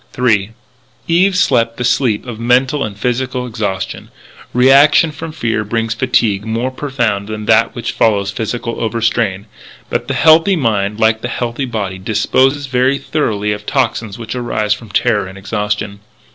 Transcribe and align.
III 0.17 0.51
Eve 1.07 1.35
slept 1.37 1.77
the 1.77 1.83
sleep 1.83 2.25
of 2.25 2.39
mental 2.39 2.83
and 2.83 2.97
physical 2.97 3.45
exhaustion. 3.45 4.09
Reaction 4.51 5.11
from 5.11 5.31
fear 5.31 5.63
brings 5.63 5.93
a 5.93 5.97
fatigue 5.97 6.43
more 6.43 6.71
profound 6.71 7.27
than 7.27 7.45
that 7.45 7.75
which 7.75 7.91
follows 7.91 8.31
physical 8.31 8.81
overstrain. 8.81 9.45
But 9.91 10.07
the 10.07 10.15
healthy 10.15 10.55
mind, 10.55 10.99
like 10.99 11.21
the 11.21 11.27
healthy 11.27 11.65
body, 11.65 11.99
disposes 11.99 12.65
very 12.65 12.97
thoroughly 12.97 13.51
of 13.51 13.67
toxics 13.67 14.17
which 14.17 14.33
arise 14.33 14.73
from 14.73 14.89
terror 14.89 15.27
and 15.27 15.37
exhaustion. 15.37 15.99